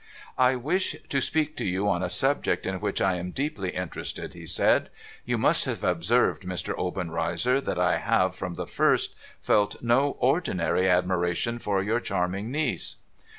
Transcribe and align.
'I 0.39 0.55
wish 0.55 0.95
to 1.09 1.21
speak 1.21 1.55
to 1.57 1.63
you 1.63 1.87
on 1.87 2.01
a 2.01 2.09
subject 2.09 2.65
in 2.65 2.79
which 2.79 2.99
I 3.01 3.17
am 3.17 3.29
deeply 3.29 3.69
interested,' 3.69 4.33
he 4.33 4.47
said.' 4.47 4.89
You 5.27 5.37
must 5.37 5.65
have 5.65 5.83
observed, 5.83 6.41
Mr. 6.41 6.75
Obenreizer, 6.75 7.61
that 7.61 7.77
I 7.77 7.97
have, 7.99 8.33
from 8.35 8.55
the 8.55 8.65
first, 8.65 9.13
felt 9.39 9.83
no 9.83 10.15
ordinary 10.19 10.89
admiration 10.89 11.59
for 11.59 11.83
your 11.83 11.99
charming 11.99 12.49
niece 12.49 12.95